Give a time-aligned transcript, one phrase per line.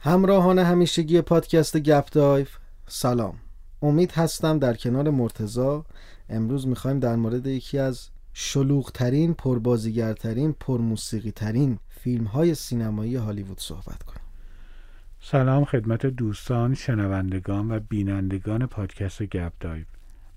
[0.00, 2.48] همراهان همیشگی پادکست گپ دایو
[2.88, 3.34] سلام.
[3.82, 5.84] امید هستم در کنار مرتضی
[6.28, 11.32] امروز می‌خوایم در مورد یکی از شلوغترین پربازیگرترین پرموسیقی
[11.88, 14.27] فیلم های سینمایی هالیوود صحبت کنیم.
[15.20, 19.84] سلام خدمت دوستان شنوندگان و بینندگان پادکست گپ دایو.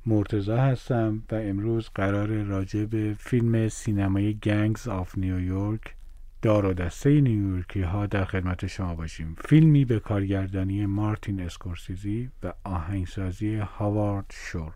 [0.06, 5.96] مرتضی هستم و امروز قرار راجع به فیلم سینمایی Gangs of New York
[6.42, 9.36] دار و دسته نیویورکی ها در خدمت شما باشیم.
[9.46, 14.74] فیلمی به کارگردانی مارتین اسکورسیزی و آهنگسازی هاوارد شور.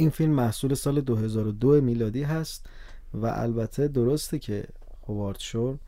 [0.00, 2.66] این فیلم محصول سال 2002 میلادی هست
[3.14, 4.68] و البته درسته که
[5.08, 5.78] هوارد شور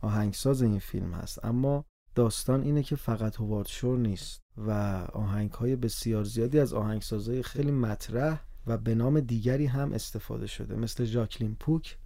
[0.00, 4.70] آهنگساز این فیلم هست اما داستان اینه که فقط هوارد شور نیست و
[5.12, 10.76] آهنگ های بسیار زیادی از آهنگسازهای خیلی مطرح و به نام دیگری هم استفاده شده
[10.76, 11.96] مثل ژاکلین پوک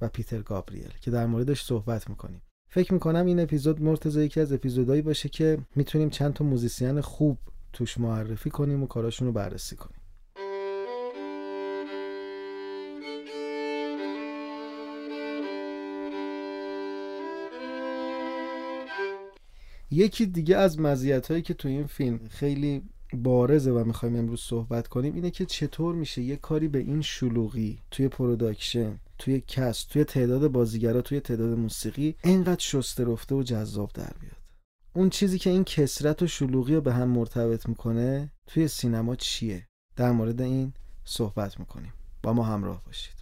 [0.00, 2.42] و پیتر گابریل که در موردش صحبت می‌کنیم.
[2.70, 7.38] فکر می‌کنم این اپیزود مرتضی یکی از اپیزودهایی باشه که می‌تونیم چند تا موزیسین خوب
[7.72, 9.97] توش معرفی کنیم و کاراشون رو بررسی کنیم.
[19.90, 22.82] یکی دیگه از مزیت هایی که تو این فیلم خیلی
[23.14, 27.78] بارزه و می‌خوایم امروز صحبت کنیم اینه که چطور میشه یه کاری به این شلوغی
[27.90, 33.90] توی production توی cast توی تعداد بازیگرا توی تعداد موسیقی اینقدر شسته رفته و جذاب
[33.94, 34.36] در بیاد.
[34.92, 39.66] اون چیزی که این کثرت و شلوغی رو به هم مرتبط می‌کنه توی سینما چیه؟
[39.96, 40.72] در مورد این
[41.04, 41.92] صحبت می‌کنیم.
[42.22, 43.18] با ما همراه باشید.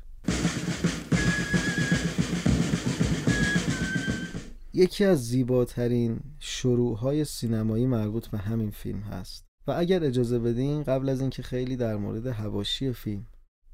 [4.75, 6.21] یکی از زیباترین
[6.57, 9.47] شروعهای سینمایی مربوط به همین فیلم هست.
[9.67, 13.27] و اگر اجازه بدین قبل از اینکه خیلی در مورد هواشی فیلم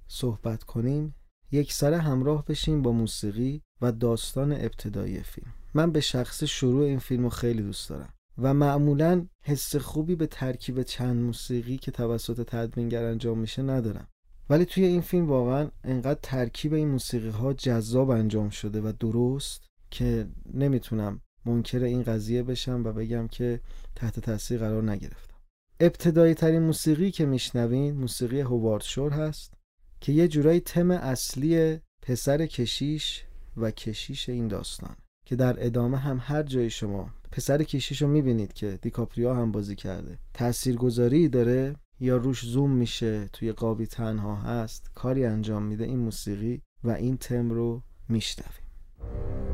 [0.09, 1.15] صحبت کنیم
[1.53, 5.53] یک سره همراه بشیم با موسیقی و داستان ابتدایی فیلم.
[5.75, 10.27] من به شخص شروع این فیلم رو خیلی دوست دارم و معمولا حس خوبی به
[10.27, 14.09] ترکیب چند موسیقی که توسط تدوینگر انجام میشه ندارم.
[14.51, 19.67] ولی توی این فیلم واقعا انقدر ترکیب این موسیقی ها جذاب انجام شده و درست
[19.91, 23.61] که نمی‌تونم منکر این قضیه بشم و بگم که
[23.97, 25.37] تحت تاثیر قرار نگرفتم.
[25.81, 29.53] ابتدایی ترین موسیقی که میشنوین موسیقی هوارد شور هست
[30.01, 33.25] که یه جورایی تم اصلی پسر کشیش
[33.57, 38.53] و کشیش این داستان که در ادامه هم هر جای شما پسر کشیش رو می‌بینید
[38.53, 40.19] که دیکاپریو هم بازی کرده.
[40.35, 46.63] تاثیرگذاری داره یا روش زوم میشه توی قابی تنها هست کاری انجام میده این موسیقی
[46.85, 49.52] و این تم رو میشنویم.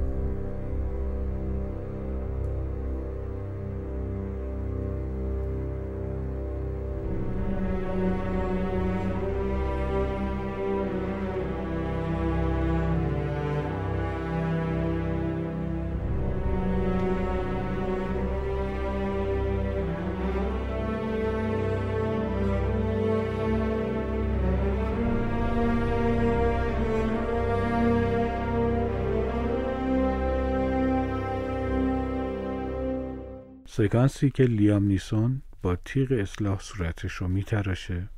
[33.78, 38.08] سکانسی که لیام نیسون با تیغ اصلاح صورتش رو میتراشه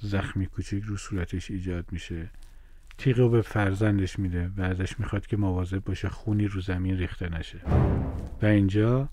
[0.00, 2.30] زخمی کوچیک رو صورتش ایجاد میشه.
[2.98, 7.28] تیغ رو به فرزندش میده و ازش می‌خواد که مواظب باشه خونی رو زمین ریخته
[7.28, 7.58] نشه.
[8.42, 9.08] و اینجا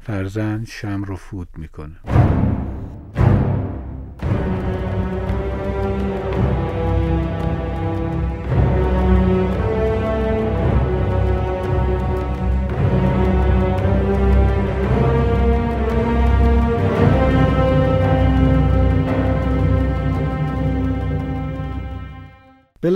[0.00, 1.96] فرزند شم رو فوت می‌کنه.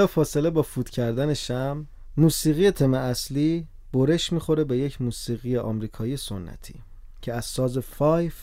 [0.06, 6.74] فاصله با فوت کردن شمع موسیقی تم اصلی برش می‌خوره به یک موسیقی آمریکایی سنتی
[7.22, 8.34] که از ساز fife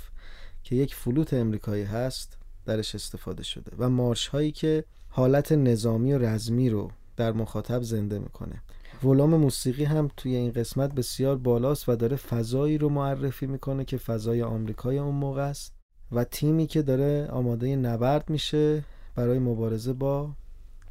[0.64, 6.18] که یک فلوت امریکایی هست درش استفاده شده و مارش هایی که حالت نظامی و
[6.18, 8.62] رزمی رو در مخاطب زنده می‌کنه.
[9.04, 13.98] ولوم موسیقی هم توی این قسمت بسیار بالاست و داره فضایی رو معرفی می‌کنه که
[13.98, 15.74] فضای آمریکای اون موقع است
[16.12, 18.84] و تیمی که داره آماده نبرد میشه
[19.16, 20.30] برای مبارزه با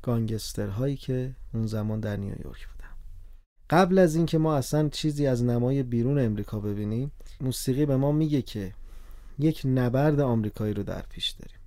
[0.02, 2.88] گانگسترهایی که اون زمان در نیویورک بودن.
[3.70, 8.42] قبل از اینکه ما اصلا چیزی از نمای بیرون امریکا ببینیم موسیقی به ما میگه
[8.42, 8.72] که
[9.38, 11.58] یک نبرد آمریکایی رو در پیش داریم.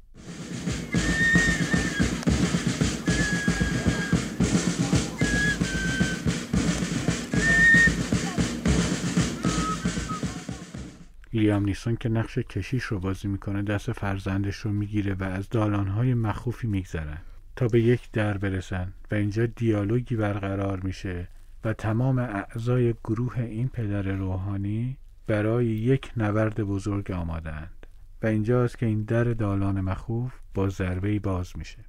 [11.33, 16.13] لیام نیسون که نقش کشیش رو بازی می‌کنه دست فرزندش رو می‌گیره و از دالانهای
[16.13, 17.17] مخوفی میگذرن.
[17.61, 21.27] تا به یک در برسن و اینجا دیالوگی برقرار میشه
[21.63, 24.97] و تمام اعضای گروه این پدر روحانی
[25.27, 27.85] برای یک نبرد بزرگ آمادند
[28.21, 31.85] و اینجاست که این در دالان مخوف با ضربه باز میشه.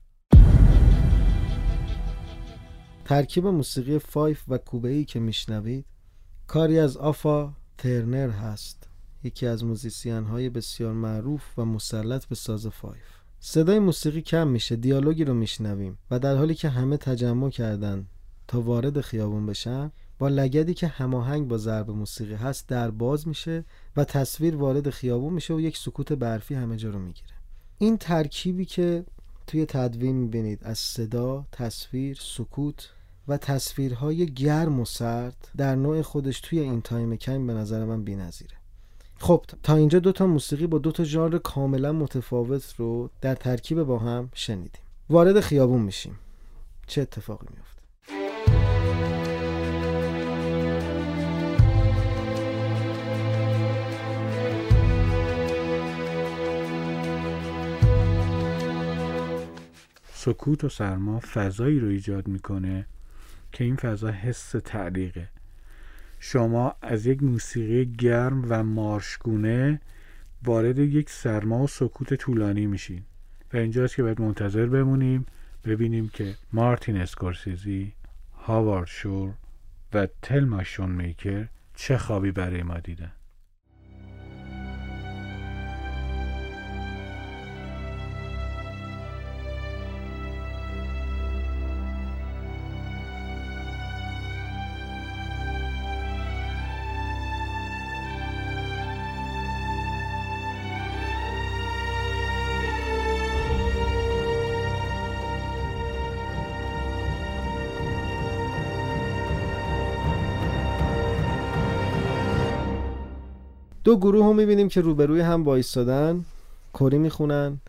[3.04, 5.86] ترکیب موسیقی fife و کوبه‌ای که میشنوید
[6.46, 8.88] کاری از اوتا ترنر هست.
[9.24, 13.21] یکی از موزیسین های بسیار معروف و مسلط به ساز fife.
[13.44, 18.06] صدای موسیقی کم میشه دیالوگی رو میشنویم و در حالی که همه تجمع کردن
[18.48, 23.64] تا وارد خیابون بشن با لگدی که هماهنگ با ضرب موسیقی هست در باز میشه
[23.96, 27.32] و تصویر وارد خیابون میشه و یک سکوت برفی همه جا رو می‌گیره
[27.78, 29.04] این ترکیبی که
[29.46, 32.90] توی تدوین می‌بینید از صدا، تصویر، سکوت
[33.28, 38.04] و تصویرهای گرم و سرد در نوع خودش توی این time کم به نظر من
[38.04, 38.61] بی‌نظیره.
[39.22, 43.82] خب تا اینجا دو تا موسیقی با دو تا ژانر کاملا متفاوت رو در ترکیب
[43.82, 44.82] با هم شنیدیم.
[45.10, 46.18] وارد خیابون میشیم.
[46.86, 47.82] چه اتفاقی میفته؟
[60.14, 62.86] سکوت و سرما فضایی رو ایجاد می‌کنه
[63.52, 65.28] که این فضا حس تعلیقه
[66.24, 69.80] شما از یک موسیقی گرم و مارشگونه
[70.44, 73.02] وارد یک سرما و سکوت طولانی میشین.
[73.52, 75.26] و اینجاست که باید منتظر بمونیم
[75.64, 77.92] ببینیم که مارتین اسکورسیزی
[78.34, 79.34] هاوارد شور
[79.92, 83.12] و تلما شون میکر چه خوابی برای ما دیدن.
[113.84, 116.24] دو گروه رو می‌بینیم که روبروی هم وایستادن
[116.74, 117.60] کری می‌خونن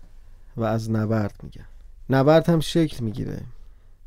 [0.57, 1.65] و از نبرد میگن.
[2.09, 3.41] نبرد هم شکل می‌گیره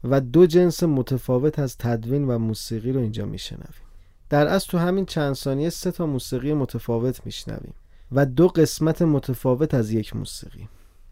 [0.05, 3.87] و دو جنس متفاوت از تدوین و موسیقی رو اینجا میشنویم.
[4.31, 7.75] در اصل تو همین چند ثانیه سه تا موسیقی متفاوت میشنویم
[8.13, 10.69] و دو قسمت متفاوت از یک موسیقی.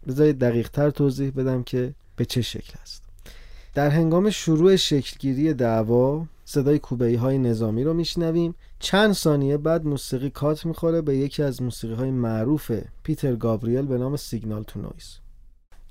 [0.07, 3.03] بذارید دقیق تر توضیح بدم که به چه شکل است.
[3.73, 8.55] در هنگام شروع شکلگیری دعوا صدای کوبهی های نظامی رو میشنویم
[8.85, 12.71] چند ثانیه بعد موسیقی کات می‌خوره به یکی از موسیقی های معروف
[13.03, 15.17] پیتر گابریل به نام Signal to Noise.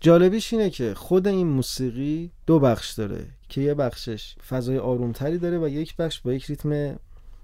[0.01, 5.59] جالبیش اینه که خود این موسیقی دو بخش داره که یه بخشش فضای آرومتری داره
[5.59, 6.99] و یک بخش با یک ریتم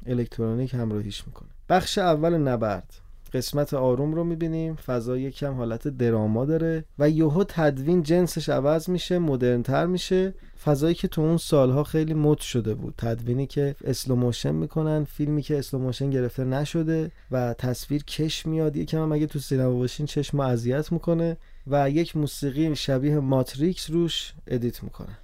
[0.07, 1.49] الکترونیک همراهیش می‌کنه.
[1.69, 2.93] بخش اول نبرد.
[3.33, 4.75] قسمت آروم رو می‌بینیم.
[4.75, 10.35] فضا یکم حالت drama داره و یهو تدوین جنسش عوض میشه مدرنتر میشه.
[10.65, 12.95] فضایی که تو اون سالها خیلی مد شده بود.
[12.99, 18.77] تدوینی که slow motion می‌کنن فیلمی که slow motion گرفته نشده و تصویر کش میاد.
[18.77, 24.35] یکم هم اگه تو سینما باشین چشم اذیت می‌کنه و یک موسیقی شبیه ماتریکس روش
[24.47, 25.19] edit می‌کنه.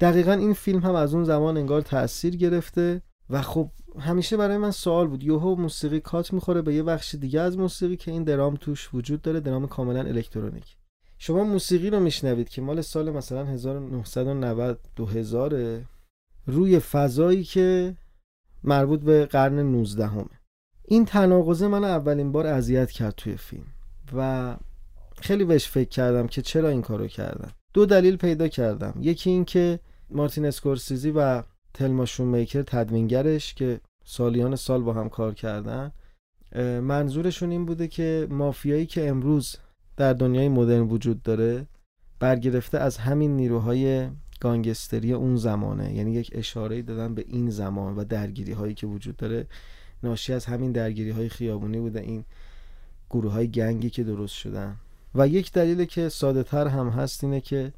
[0.00, 3.68] دقیقا این فیلم هم از اون زمان انگار تاثیر گرفته و خب
[3.98, 5.22] همیشه برای من سوال بود.
[5.22, 9.22] یوهو موسیقی cut می‌خوره به یه بخش دیگه از موسیقی که این درام توش وجود
[9.22, 10.76] داره درام کاملا الکترونیک.
[11.18, 15.80] شما موسیقی رو میشنوید که مال سال مثلا 1990 2000
[16.46, 17.96] روی فضایی که
[18.64, 20.24] مربوط به قرن 19 همه.
[20.84, 23.66] این تناقضه من اولین بار اذیت کرد توی فیلم
[24.16, 24.56] و
[25.16, 28.94] خیلی بهش فکر کردم که چرا این کارو کردم دو دلیل پیدا کردم.
[29.00, 29.80] یکی این که
[30.10, 31.42] مارتین اسکورسیزی و
[31.74, 35.92] تلما میکر تدوینگرش که سالیان سال با هم کار کردن
[36.80, 39.56] منظورشون این بوده که مافیایی که امروز
[39.96, 41.66] در دنیای مدرن وجود داره
[42.20, 44.08] برگرفته از همین نیروهای
[44.40, 45.94] گانگستری اون زمانه.
[45.94, 49.46] یعنی یک اشاره دادن به این زمان و درگیری هایی که وجود داره.
[50.02, 52.24] ناشی از همین درگیری های خیابونی بوده این
[53.10, 54.76] گروه های گنگی که درست شدن.
[55.14, 57.72] و یک دلیل که ساده تر هم هست اینه که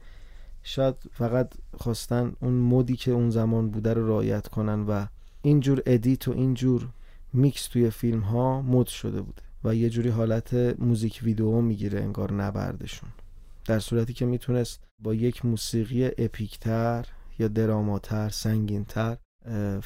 [0.67, 5.07] شاید فقط خواستن اون مودی که اون زمان بوده رو رعایت کنن و
[5.43, 6.89] اینجور edit و اینجور
[7.33, 12.33] میکس توی فیلم ها مد شده بوده و یه جوری حالت music video می‌گیره انگار
[12.33, 13.09] نبردشون.
[13.65, 17.07] در صورتی که می‌تونست با یک موسیقی epic تر
[17.39, 19.17] یا drama تر سنگینتر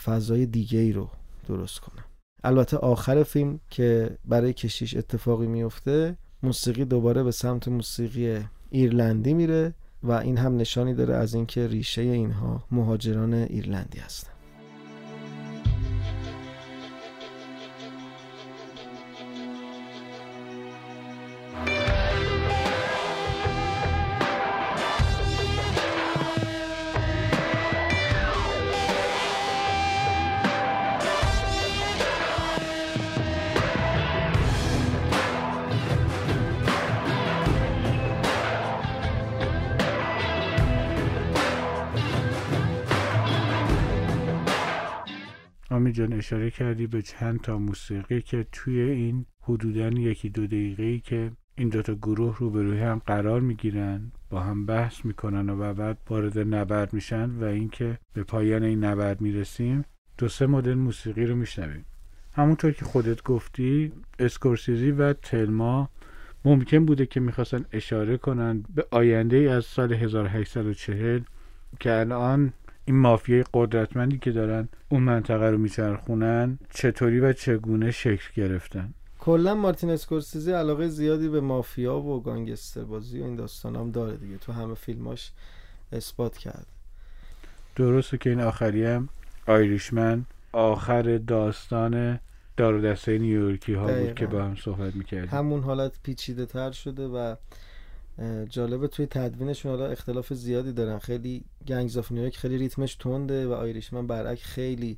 [0.04, 1.10] فضای دیگه ای رو
[1.48, 2.04] درست کنه.
[2.44, 9.74] البته آخر فیلم که برای کشیش اتفاقی میفته موسیقی دوباره به سمت موسیقی ایرلندی میره
[10.02, 14.37] و این هم نشانی داره از اینکه ریشه اینها مهاجران ایرلندی هستن.
[45.78, 50.98] آمی جان اشاره کردی به چند تا موسیقی که توی این حدودا یکی دو دقیقه
[50.98, 55.74] که این دوتا گروه رو به روی هم قرار می‌گیرن با هم بحث می‌کنن و
[55.74, 59.84] بعد وارد نبرد میشن و اینکه به پایان این نبرد می‌رسیم
[60.18, 61.84] دو سه مدل موسیقی رو میشنویم.
[62.32, 65.90] همونطور که خودت گفتی اسکورسیزی و تلما
[66.44, 71.22] ممکن بوده که می‌خواستن اشاره کنن به آینده ای از سال 1840
[71.80, 72.52] که الان
[72.88, 79.54] این مافیای قدرتمندی که دارن اون منطقه رو میچرخونن چطوری و چگونه شکل گرفتن؟ کلا
[79.54, 84.38] مارتین اسکورسیزی علاقه زیادی به مافیا و گانگستر بازی و این داستان هم داره دیگه.
[84.38, 85.32] تو همه فیلماش
[85.92, 86.66] اثبات کرد.
[87.76, 89.08] درسته که این آخری هم
[89.46, 92.20] آیریشمن آخر داستان
[92.56, 94.14] دار و دسته نیویورکی ها بود.
[94.14, 95.30] که با هم صحبت می‌کردیم.
[95.30, 97.34] همون حالت پیچیده تر شده و
[98.50, 100.98] جالبه توی تدوینشون حالا اختلاف زیادی دارن.
[100.98, 104.96] خیلی Gangs of New York خیلی ریتمش تنده و Irishman برعکس خیلی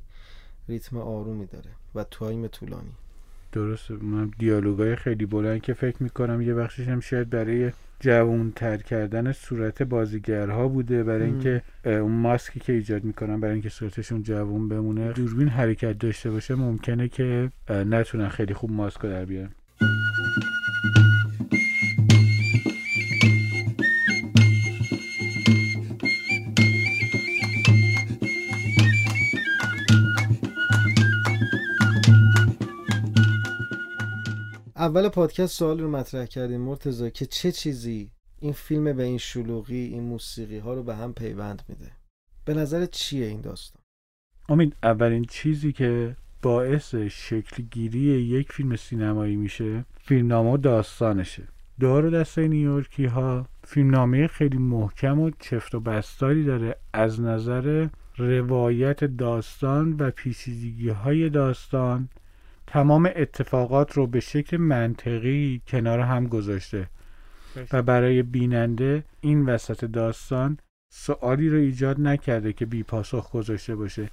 [0.69, 2.91] ریتم آرومی داره و time طولانی.
[3.51, 3.93] درسته.
[3.93, 9.31] من دیالوگای خیلی بلند که فکر می‌کنم یه بخشش هم شاید برای جوون تر کردن
[9.31, 11.03] صورت بازیگرها بوده.
[11.03, 11.23] برای.
[11.23, 16.55] اینکه اون ماسکی که ایجاد می‌کنن برای اینکه صورتشون جوون بمونه دوربین حرکت داشته باشه
[16.55, 19.51] ممکنه که نتونن خیلی خوب ماسک رو در بیارن.
[34.91, 39.75] اول پادکست سوال رو مطرح کردیم مرتضی که چه چیزی این فیلم به این شلوغی
[39.75, 41.91] این موسیقی ها رو به هم پیوند میده؟
[42.45, 43.81] به نظر چیه این داستان؟
[44.49, 51.47] امید اولین چیزی که باعث شکل گیری یک فیلم سینمایی میشه فیلمنامه و داستانشه.
[51.79, 56.75] دار و دسته نیویورکی ها فیلمنامه خیلی محکم و چفت و بستاری داره.
[56.93, 62.09] از نظر روایت داستان و پیچیدگی های داستان
[62.71, 66.87] تمام اتفاقات رو به شکل منطقی کنار هم گذاشته
[67.71, 70.57] و برای بیننده این وسط داستان
[70.93, 74.09] سوالی رو ایجاد نکرده که بی پاسخ گذاشته باشه.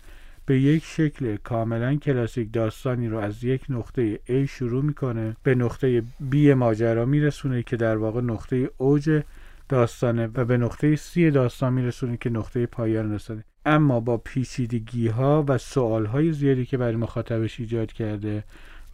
[0.47, 6.03] به یک شکل کاملا کلاسیک داستانی رو از یک نقطه A شروع می‌کنه به نقطه
[6.33, 9.23] B ماجرا میرسونه که در واقع نقطه اوج
[9.69, 15.45] داستانه و به نقطه C داستان میرسونه که نقطه پایان داستانه اما با پیچیدگی ها
[15.49, 18.45] و سوال های زیادی که برای مخاطبش ایجاد کرده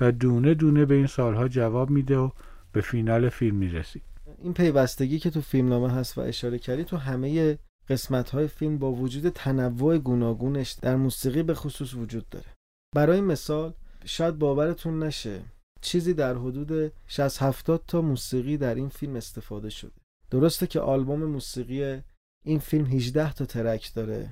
[0.00, 2.30] و دونه دونه به این سوال ها جواب میده و
[2.72, 4.02] به فینال فیلم می‌رسی
[4.38, 8.92] این پیوستگی که تو فیلمنامه هست و اشاره کردی تو همه قسمت های فیلم با
[8.92, 12.46] وجود تنوع گوناگونش در موسیقی به خصوص وجود داره.
[12.94, 15.42] برای مثال شاید باورتون نشه
[15.80, 19.92] چیزی در حدود 60 70 تا موسیقی در این فیلم استفاده شده.
[20.30, 22.02] درسته که آلبوم موسیقی
[22.44, 24.30] این فیلم 18 تا ترک داره.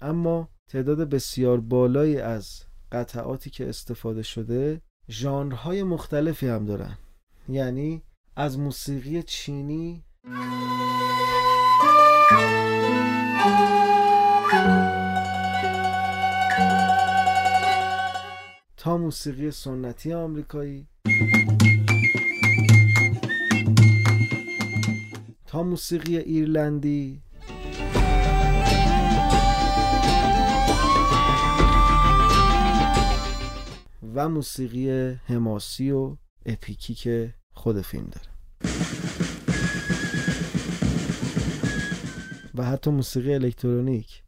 [0.00, 2.62] اما تعداد بسیار بالایی از
[2.92, 6.98] قطعاتی که استفاده شده ژانرهای مختلفی هم دارن.
[7.48, 8.02] یعنی
[8.36, 10.04] از موسیقی چینی
[18.76, 20.88] تا موسیقی سنتی آمریکایی
[25.46, 27.22] تا موسیقی ایرلندی
[34.16, 38.28] و موسیقی حماسی و اپیکی که خود فیلم داره.
[42.54, 44.22] و حتی موسیقی الکترونیک.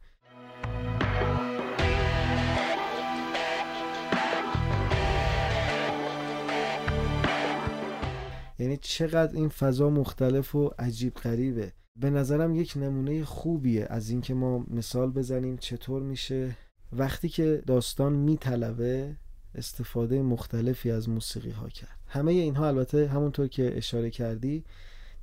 [8.59, 11.73] یعنی چقدر این فضا مختلف و عجیب غریبه.
[11.95, 16.57] به نظرم یک نمونه خوبیه از اینکه ما مثال بزنیم چطور میشه.
[16.91, 19.15] وقتی که داستان میطلبه
[19.55, 21.97] استفاده مختلفی از موسیقی ها کرد.
[22.07, 24.63] همه اینها البته همونطور که اشاره کردی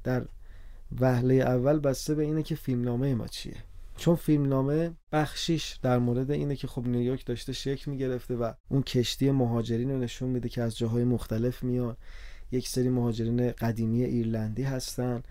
[0.05, 0.27] در
[1.01, 3.57] وهله اول بسته به اینه که فیلمنامه ما چیه.
[3.97, 9.31] چون فیلمنامه بخشیش در مورد اینه که خب نیویورک داشته شکل می‌گرفته و اون کشتی
[9.31, 11.97] مهاجرین رو نشون میده که از جاهای مختلف میان.
[12.53, 15.23] یک سری مهاجرین قدیمی ایرلندی هستن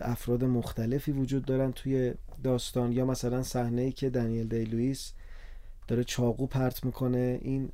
[0.00, 2.92] افراد مختلفی وجود دارن توی داستان.
[2.92, 5.12] یا مثلا صحنه ای که دنیل دی لوئیس
[5.88, 7.38] داره چاقو پرت می‌کنه.
[7.42, 7.72] این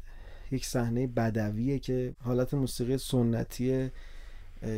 [0.51, 3.91] یک صحنه بدویه که حالت موسیقی سنتی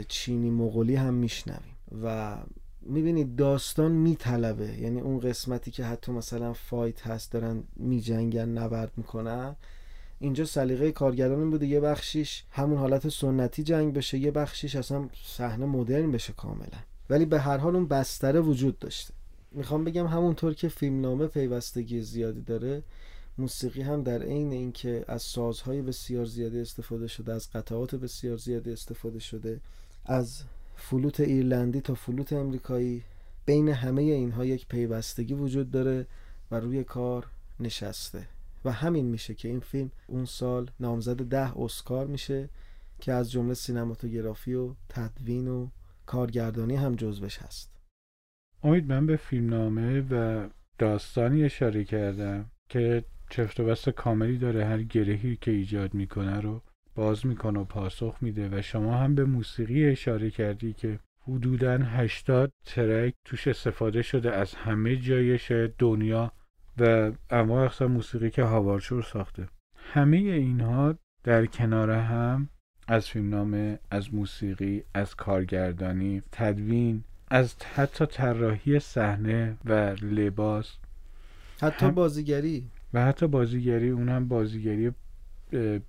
[0.09, 1.77] چینی مغولی هم میشنویم.
[2.03, 2.37] و
[2.83, 4.79] می‌بینید داستان میطلبه.
[4.81, 9.57] یعنی اون قسمتی که حتی مثلا فایت هست دارن میجنگن نبرد می‌کنن.
[10.19, 15.67] اینجا سلیقه کارگردان بوده یه بخشیش همون حالت سنتی جنگ بشه یه بخشیش اصلا صحنه
[15.67, 16.79] مدرن بشه کاملا.
[17.11, 19.15] ولی به هر حال اون بستره وجود داشته.
[19.53, 22.83] می‌خوام بگم همونطور که فیلمنامه پیوستگی زیادی داره
[23.39, 28.73] موسیقی هم در عین اینکه از سازهای بسیار زیادی استفاده شده از قطعات بسیار زیادی
[28.73, 29.61] استفاده شده
[30.05, 30.43] از
[30.77, 33.03] فلوت ایرلندی تا فلوت امریکایی
[33.47, 36.07] بین همه اینها یک پیوستگی وجود داره
[36.51, 37.27] و روی کار
[37.61, 38.27] نشسته.
[38.65, 42.49] و همین میشه که این فیلم اون سال نامزد ده اسکار میشه
[43.01, 45.69] که از جمله سینماتوگرافی و تدوین و
[46.07, 47.71] کارگردانی هم جزوش هست.
[48.63, 54.83] امید من به فیلمنامه و داستانی اشاره کردم که چفت و بست کاملی داره هر
[54.83, 56.63] گرهی که ایجاد می‌کنه رو
[56.95, 62.53] باز می‌کنه و پاسخ میده و شما هم به موسیقی اشاره کردی که حدودا 80
[62.65, 65.39] ترک توش استفاده شده از همه جای
[65.79, 66.33] دنیا
[66.79, 69.49] و انواع اقسام موسیقی که هاوارشور ساخته.
[69.77, 70.95] همه اینها
[71.25, 72.49] در کنار هم
[72.89, 79.73] از فیلمنامه از موسیقی از کارگردانی تدوین از حتی طراحی صحنه و
[80.03, 80.77] لباس.
[81.63, 82.71] حتی بازیگری.
[82.95, 84.91] و حتی بازیگری اون هم بازیگری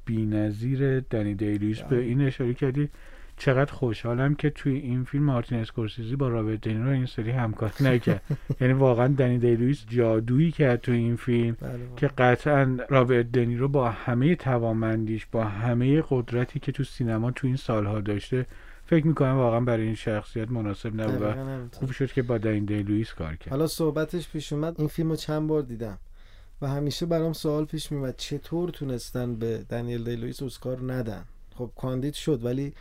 [0.05, 2.89] بینظیر دنیل دی لوئیس به این اشاره کردی.
[3.38, 8.22] چقدر خوشحالم که توی این فیلم مارتین اسکورسیزی با رابرت دنیرو این سری همکاری نکرد.
[8.62, 13.67] یعنی واقعا دنیل دی لوئیس جادویی کرد توی این فیلم بله که قطعا رابرت دنیرو
[13.67, 18.46] با همه توانمندیش با همه قدرتی که تو سینما تو این سالها داشته
[18.86, 21.36] فکر می‌کنم واقعا برای این شخصیت مناسب نبود
[21.71, 23.49] خوب شد که با دنیل دی لوئیس کار کرد.
[23.49, 24.76] حالا صحبتش پیش اومد.
[24.80, 25.97] این فیلم رو چند بار دیدم؟
[26.62, 31.71] و همیشه برام سوال پیش میومد چطور تونستن به دنیل دی لوئیس اسکار ندن؟ خب
[31.78, 32.74] کاندید شد ولی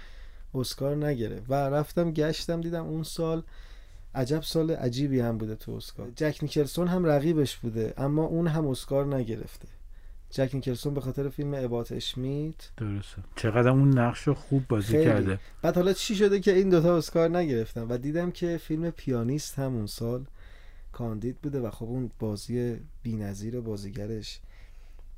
[0.54, 1.44] اسکار نگرفت.
[1.48, 3.42] و رفتم گشتم دیدم اون سال
[4.14, 6.10] عجب سال عجیبی هم بوده تو اسکار.
[6.16, 9.68] جک نیکلسون هم رقیبش بوده اما اون هم اسکار نگرفته.
[10.30, 12.70] جک نیکلسون به خاطر فیلم About Schmidt.
[12.76, 13.22] درسته.
[13.36, 15.04] چقدر اون نقش رو خوب بازی خیلی.
[15.04, 15.38] کرده.
[15.62, 19.74] بعد حالا چی شده که این دوتا اسکار نگرفتن؟ و دیدم که فیلم پیانیست هم
[19.74, 20.24] اون سال
[20.92, 24.40] کاندید بوده و خب اون بازی بی‌نظیر بازیگرش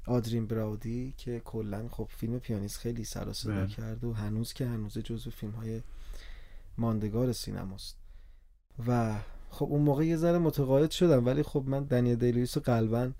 [0.06, 3.66] آدرین براودی که کلا خب فیلم پیانیست خیلی سر بله.
[3.66, 5.82] کرد و هنوز که هنوز جزو فیلم های
[6.78, 7.96] ماندگار سینماست
[8.86, 13.12] و خب اون موقع یه ذره متقاعد شدم ولی خب من دنیا دیلیوس قلبا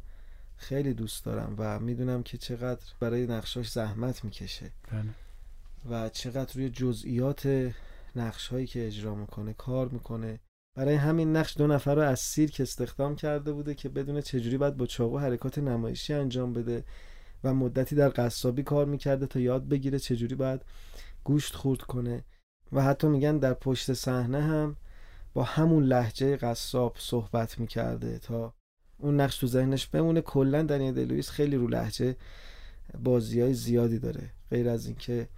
[0.56, 5.14] خیلی دوست دارم و می‌دونم که چقدر برای نقشاش زحمت می‌کشه بله.
[5.90, 7.72] و چقدر روی جزئیات
[8.16, 10.40] نقش هایی که اجرا می‌کنه کار می‌کنه
[10.74, 14.76] برای همین نقش دو نفر رو از سیرک استخدام کرده بوده که بدون چجوری باید
[14.76, 16.84] با چاقو حرکات نمایشی انجام بده
[17.44, 20.60] و مدتی در قصابی کار می‌کرده تا یاد بگیره چجوری باید
[21.24, 22.24] گوشت خورد کنه.
[22.72, 24.76] و حتی میگن در پشت صحنه هم
[25.34, 28.54] با همون لحجه قصاب صحبت می‌کرده تا
[28.98, 30.20] اون نقش تو ذهنش بمونه.
[30.20, 32.16] کلا دنیل دلویس خیلی رو لحجه
[33.02, 34.30] بازی های زیادی داره.
[34.50, 35.28] غیر از اینکه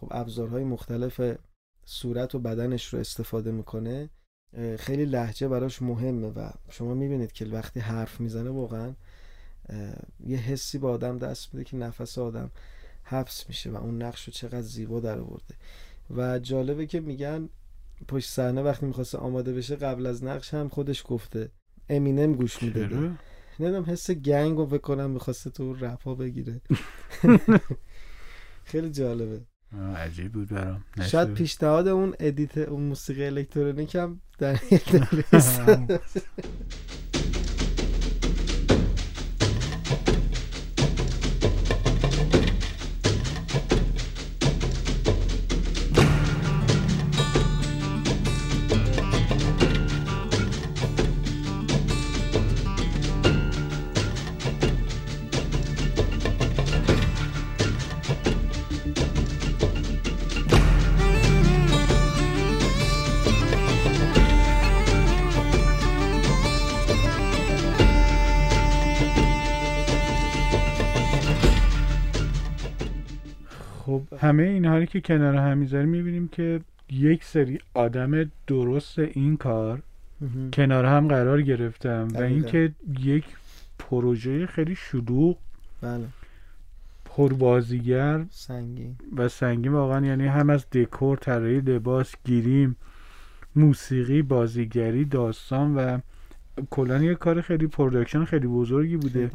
[0.00, 1.20] خب ابزارهای مختلف
[1.84, 4.10] صورت و بدنش رو استفاده می‌کنه
[4.78, 8.94] خیلی لحجه براش مهمه و شما می‌بینید که وقتی حرف می‌زنه واقعا
[10.26, 12.50] یه حسی با آدم دست میده که نفس آدم
[13.02, 15.54] حبس میشه و اون نقش رو چقدر زیبا در آورده.
[16.10, 17.48] و جالبه که میگن
[18.08, 21.50] پشت صحنه وقتی می‌خواسته آماده بشه قبل از نقش هم خودش گفته.
[21.88, 22.86] امینم گوش میده.
[23.60, 26.60] نمی‌دونم حس گنگ رو بکنم می‌خواسته تو رپا بگیره.
[28.64, 29.40] خیلی جالبه.
[29.96, 30.84] عجیب بود برام.
[31.08, 34.54] شاید پیشنهاد اون ادیت اون موسیقی الکترونیک هم در
[74.24, 76.60] همه اینها رو که کنار هم می‌ذاریم می‌بینیم که
[76.90, 79.82] یک سری آدم درست این کار.
[80.52, 82.22] کنار هم قرار گرفتن و.
[82.22, 83.24] اینکه یک
[83.78, 85.36] پروژه خیلی شلوغ
[85.80, 86.04] بله
[87.04, 92.76] پربازیگر سنگین و سنگین واقعا یعنی هم از دکور طراحی لباس گریم
[93.56, 95.98] موسیقی بازیگری داستان و
[96.70, 99.30] کلا یه کار خیلی production خیلی بزرگی بوده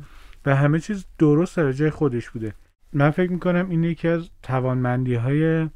[0.46, 2.54] و همه چیز درست در جای خودش بوده
[2.94, 5.70] من فکر می‌کنم این یکی از توانمندی های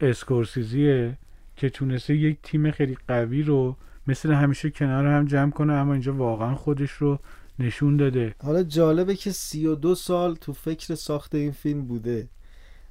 [0.00, 1.18] اسکورسیزیه
[1.56, 6.14] که تونسته یک تیم خیلی قوی رو مثل همیشه کنار هم جمع کنه اما اینجا
[6.14, 7.18] واقعا خودش رو
[7.58, 8.34] نشون داده.
[8.42, 12.28] حالا جالبه که 32 سال تو فکر ساخت این فیلم بوده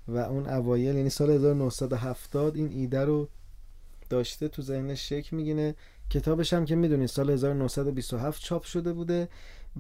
[0.08, 3.30] و اون اوایل یعنی سال 1970 این ایده رو
[4.10, 5.76] داشته تو ذهنش شکل می‌گیره.
[6.10, 9.30] کتابش هم که می‌دونید سال 1927 چاپ شده بوده.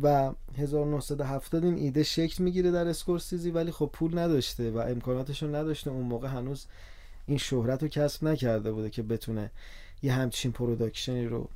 [0.03, 5.55] و 1970 این ایده شکل می‌گیره در اسکورسیزی ولی خب پول نداشته و امکاناتش رو
[5.55, 5.89] نداشته.
[5.89, 6.65] اون موقع هنوز
[7.25, 9.51] این شهرت رو کسب نکرده بوده که بتونه
[10.03, 11.49] یه همچین production ی رو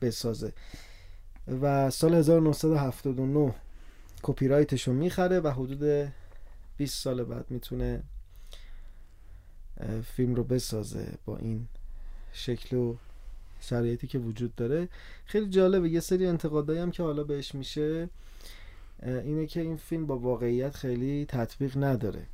[0.00, 0.52] بسازه.
[1.60, 3.54] و سال 1979
[4.22, 6.12] کپی رایتش رو می‌خره و حدود
[6.76, 8.02] 20 سال بعد می‌تونه
[10.04, 11.68] فیلم رو بسازه با این
[12.32, 12.96] شکل و
[13.66, 14.88] شرایطی که وجود داره.
[15.24, 15.88] خیلی جالبه.
[15.88, 18.08] یه سری انتقادایی هم که حالا بهش میشه
[19.02, 22.26] اینه که این فیلم با واقعیت خیلی تطبیق نداره.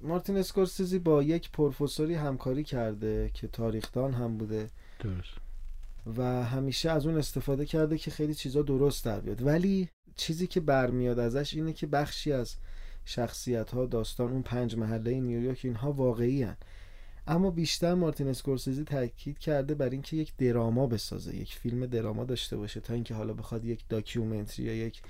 [0.00, 4.70] مارتین اسکورسیزی با یک پروفسوری همکاری کرده که تاریخدان هم بوده.
[5.00, 5.34] درست.
[6.16, 9.46] و همیشه از اون استفاده کرده که خیلی چیزا درست در بیاد.
[9.46, 12.54] ولی چیزی که برمیاد ازش اینه که بخشی از
[13.04, 16.56] شخصیت ها داستان اون پنج محله نیویورک اینها واقعی هن.
[17.26, 22.56] اما بیشتر مارتین اسکورسیزی تاکید کرده بر اینکه یک دراما بسازه یک فیلم دراما داشته
[22.56, 25.02] باشه تا اینکه حالا بخواد یک documentary یا یک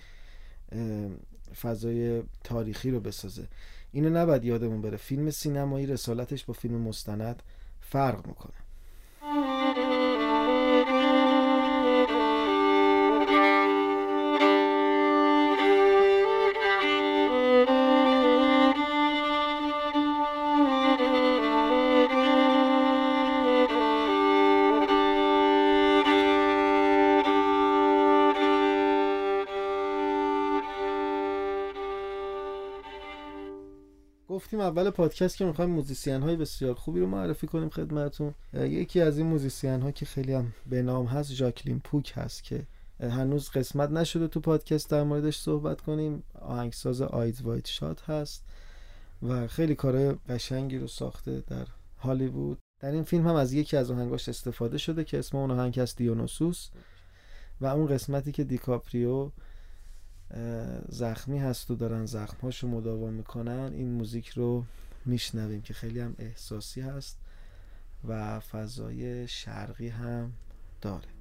[1.61, 3.49] فضای تاریخی رو بسازه.
[3.93, 4.97] اینو نباید یادمون بره.
[4.97, 7.43] فیلم سینمایی رسالتش با فیلم مستند
[7.81, 8.55] فرق می‌کنه.
[34.41, 39.19] گفتیم اول پادکست که می‌خوایم موزیسین های بسیار خوبی رو معرفی کنیم خدمتون یکی از
[39.19, 42.67] این موزیسین ها که خیلی هم به نام هست ژاکلین پوک هست که
[43.01, 46.23] هنوز قسمت نشده تو پادکست در موردش صحبت کنیم.
[46.41, 48.45] آهنگساز آیز وایت شات هست
[49.23, 51.67] و خیلی کارهای قشنگی رو ساخته در
[51.99, 52.59] هالیوود.
[52.81, 55.97] در این فیلم هم از یکی از آهنگاش استفاده شده که اسم اون آهنگ هست
[55.97, 56.69] دیونوسوس
[57.61, 59.31] و اون قسمتی که دیکاپریو
[60.89, 63.73] زخمی هست و دارن زخمهاشو مداوا می‌کنن.
[63.75, 64.65] این موزیک رو
[65.05, 67.19] میشنویم که خیلی هم احساسی هست
[68.09, 70.33] و فضای شرقی هم
[70.81, 71.20] داره.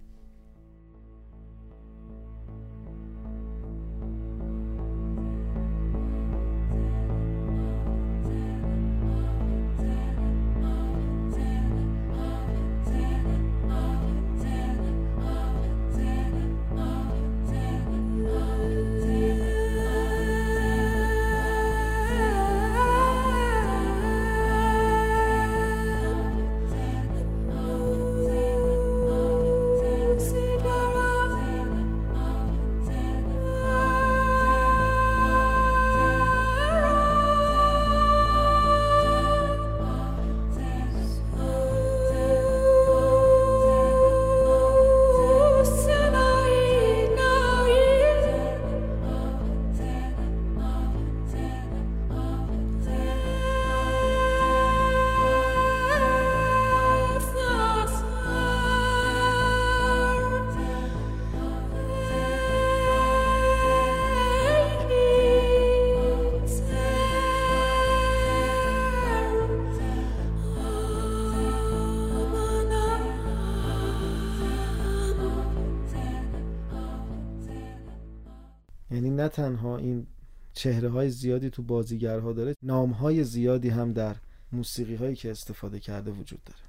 [79.19, 80.08] نه تنها این
[80.53, 84.15] چهره های زیادی تو بازیگرها داره نام های زیادی هم در
[84.51, 86.60] موسیقی هایی که استفاده کرده وجود داره.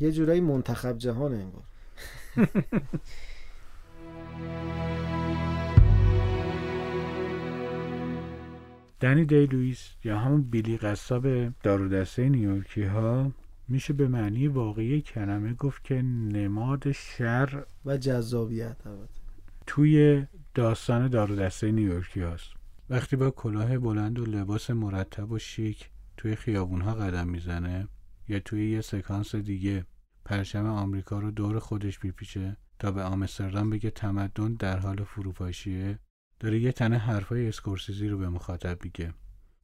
[0.00, 1.62] یه جورایی منتخب جهان انگار.
[9.00, 13.32] دنی دی لوئیس یا همون بیلی قصاب دار دسته نیویورکی ها
[13.68, 19.20] میشه به معنی واقعی کلمه گفت که نماد شر و جذابیت البته.
[19.66, 20.26] توی
[20.56, 22.48] داستان دار دسته نیویورکی هاست.
[22.90, 27.88] وقتی با کلاه بلند و لباس مرتب و شیک توی خیابون ها قدم می‌زنه
[28.28, 29.86] یا توی یه سکانس دیگه
[30.24, 35.98] پرچم آمریکا رو دور خودش میپیچه تا به آمستردام بگه تمدن در حال فروپاشیه
[36.40, 39.14] داره یه تنه حرفای اسکورسیزی رو به مخاطب میگه.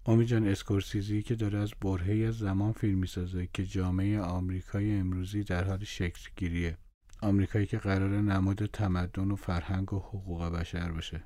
[0.07, 5.45] امید جان اسکورسیزی که داره از برهه از زمان فیلم می‌سازه که جامعه آمریکای امروزی
[5.45, 6.79] در حال شکل گیریه
[7.23, 11.23] آمریکایی که قرار نماد تمدن و فرهنگ و حقوق بشر باشه.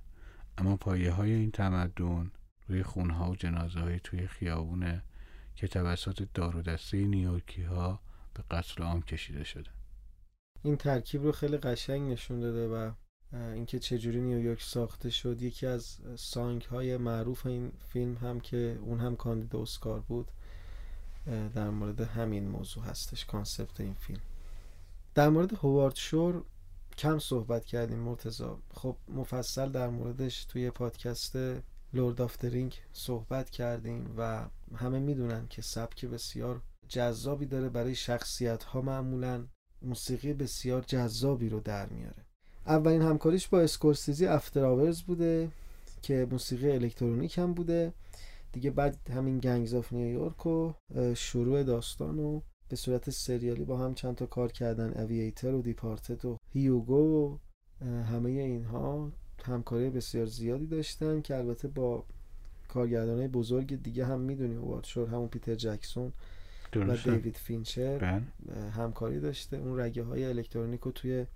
[0.59, 2.31] اما پایه های این تمدن
[2.69, 5.03] روی خونها و جنازه های توی خیابونه
[5.55, 8.01] که توسط دار و دسته نیویورکی ها
[8.35, 9.71] به قتل عام کشیده شده.
[10.63, 12.93] این ترکیب رو خیلی قشنگ نشون داده و
[13.33, 15.43] اینکه چجوری نیویورک ساخته شد.
[15.43, 20.31] یکی از سانگ های معروف این فیلم هم که اون هم کاندید اسکار بود
[21.55, 24.21] در مورد همین موضوع هستش concept این فیلم.
[25.17, 26.43] در مورد هوارد شور
[26.99, 31.37] کم صحبت کردیم مرتضی خب مفصل در موردش توی پادکست
[31.95, 32.37] Lord of
[32.93, 37.69] صحبت کردیم و همه می‌دونن که سبک بسیار جذابی داره.
[37.69, 39.47] برای شخصیت ها معمولا
[39.83, 42.25] موسیقی بسیار جذابی رو در میاره.
[42.67, 45.51] اولین همکاریش با اسکورسیزی After Hours بوده
[46.03, 47.93] که موسیقی الکترونیک هم بوده.
[48.53, 50.73] دیگه بعد همین Gangs of New York و
[51.15, 56.25] شروع داستان و به صورت سریالی با هم چند تا کار کردن Aviator و Departed
[56.25, 57.39] و Hugo و
[57.85, 59.13] همه اینها
[59.45, 62.05] همکاری بسیار زیادی داشتن که البته با
[62.69, 66.13] کارگردانای بزرگ دیگه هم می‌دونی شور همون پیتر جکسون
[66.77, 68.23] و دیوید فینچر بله.
[68.71, 69.57] همکاری داشته.
[69.57, 71.27] اون رگه های الکترونیک رو توی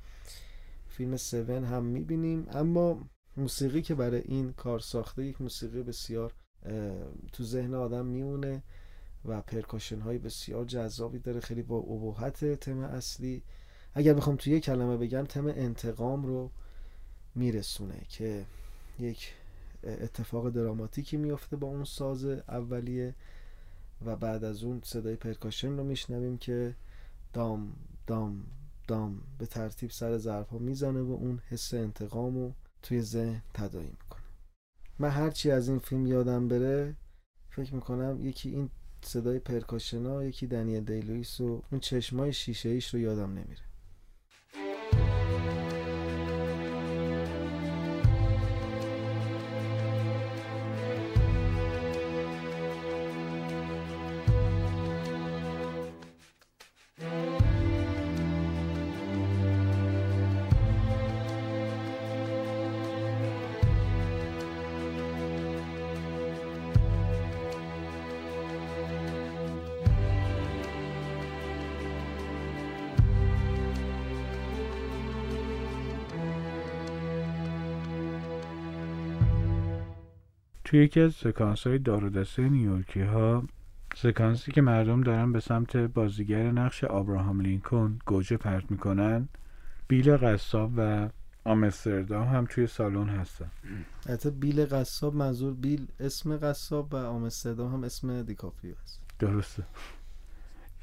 [0.88, 2.46] فیلم 7 هم می‌بینیم.
[2.50, 6.32] اما موسیقی که برای این کار ساخته یک موسیقی بسیار
[7.32, 8.62] تو ذهن آدم میمونه.
[9.24, 11.40] و پرکاشن های بسیار جذابی داره.
[11.40, 13.42] خیلی با ابهت تم اصلی.
[13.94, 16.50] اگر بخوام توی یک کلمه بگم تم انتقام رو
[17.34, 18.44] میرسونه که
[18.98, 19.34] یک
[19.84, 23.14] اتفاق دراماتیکی میفته با اون ساز اولیه
[24.04, 26.76] و بعد از اون صدای پرکاشن رو میشنویم که
[27.32, 27.72] دام
[28.06, 28.44] دام
[28.88, 32.52] دام به ترتیب سر ضرب ها می‌زنه و اون حس انتقام رو
[32.82, 34.22] توی ذهن تدایی می‌کنه.
[34.98, 36.96] من هرچی از این فیلم یادم بره
[37.50, 38.70] فکر می‌کنم یکی این
[39.02, 43.69] صدای پرکاشنا یکی دنیل دیلویس و اون چشمای شیشه ایش رو یادم نمیره.
[80.70, 83.44] توی یکی از سکانس های دار و دسته نیویورکی ها
[83.96, 89.28] سکانسی که مردم دارن به سمت بازیگر نقش آبراهام لینکن گوجه پرت می‌کنن
[89.88, 91.08] بیل قصاب و
[91.44, 93.50] آمستردام هم توی سالن هستن.
[94.08, 99.00] حتی بیل قصاب منظور بیل اسم قصاب و آمستردام هم اسم دیکاپریو هست.
[99.18, 99.62] درسته.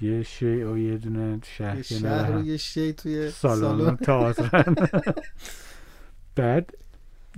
[0.01, 4.65] یه شی و یه دونه شهر یه شهر و یه شی توی سالن تئاتر
[6.35, 6.73] بعد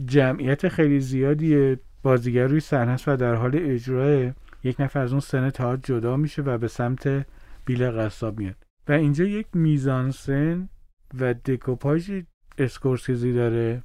[0.05, 4.33] جمعیت خیلی زیادی بازیگر روی صحنه است و در حال اجرای
[4.63, 7.25] یک نفر از اون سن تئاتر جدا میشه و به سمت
[7.65, 8.55] بیل قصاب میاد.
[8.87, 10.69] و اینجا یک میزانسن
[11.19, 12.11] و دکوپاژ
[12.57, 13.83] اسکورسیزی داره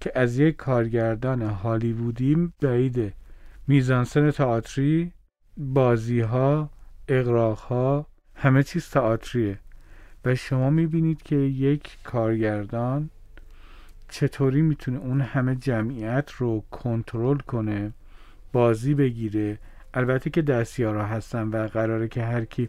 [0.00, 3.12] که از یک کارگردان هالیوودی بعیده
[3.66, 5.12] میزانسن تئاتری
[5.56, 6.70] بازی ها
[7.08, 9.58] اقراق ها همه چیز تئاتریه.
[10.24, 13.10] و شما می‌بینید که یک کارگردان
[14.14, 17.92] چطوری می‌تونه اون همه جمعیت رو کنترل کنه
[18.52, 19.58] بازی بگیره؟
[19.94, 22.68] البته که دستیارا هستن و قراره که هر کی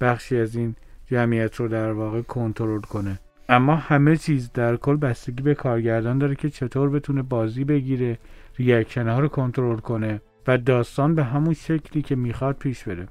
[0.00, 0.74] بخشی از این
[1.06, 3.18] جمعیت رو در واقع کنترل کنه.
[3.48, 8.18] اما همه چیز در کل بستگی به کارگردان داره که چطور بتونه بازی بگیره
[8.58, 13.08] reaction ها رو کنترل کنه و داستان به همون شکلی که می‌خواد پیش بره.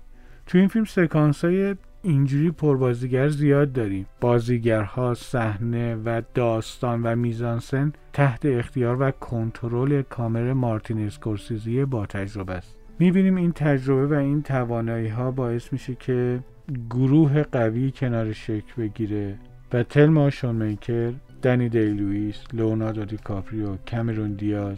[0.48, 4.06] تو این فیلم سکانس های اینجوری پربازیگر زیاد داریم.
[4.22, 12.54] بازیگرها صحنه و داستان و میزانسن تحت اختیار و کنترل کامر مارتین اسکورسیزی با تجربه
[12.54, 12.76] است.
[13.00, 16.40] می‌بینیم این تجربه و این توانایی ها باعث میشه که
[16.90, 19.36] گروه قوی کنار شکل بگیره
[19.74, 24.78] و تلما میکر دنیل دی‌لوییس لئوناردو دیکاپریو کامرون دیاز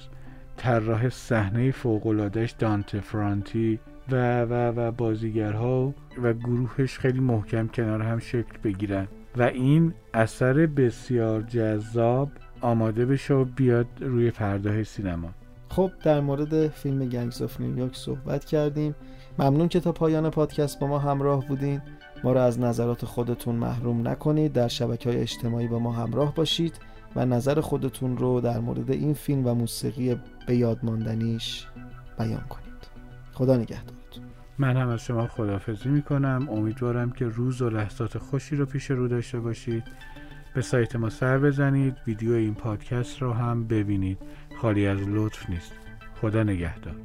[0.58, 3.80] طراح صحنه فوق‌العاده‌اش دانته فرتی
[4.12, 5.94] و و و بازیگرها
[6.24, 9.08] و گروهش خیلی محکم کنار هم شکل بگیرن.
[9.38, 12.30] و این اثر بسیار جذاب
[12.62, 15.30] آماده بشه و بیاد روی پرده سینما.
[15.70, 18.96] خب در مورد فیلم Gangs of New York صحبت کردیم.
[19.40, 21.82] ممنون که تا پایان پادکست با ما همراه بودین.
[22.24, 24.54] ما را از نظرات خودتون محروم نکنید.
[24.54, 26.80] در شبکه های اجتماعی با ما همراه باشید
[27.16, 30.16] و نظر خودتون رو در مورد این فیلم و موسیقی
[30.48, 31.68] به یاد ماندنیش
[32.20, 32.71] بیان کنید.
[33.34, 34.24] خدا نگهدارتون
[34.58, 36.48] من هم از شما خدافزی می‌کنم.
[36.50, 39.84] امیدوارم که روز و لحظات خوشی رو پیش رو داشته باشید.
[40.56, 41.98] به سایت ما سر بزنید.
[42.08, 44.18] ویدیو این پادکست رو هم ببینید.
[44.62, 45.74] خالی از لطف نیست.
[46.22, 46.96] خدا نگهدار.